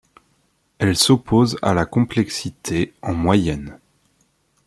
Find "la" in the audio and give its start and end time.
1.75-1.85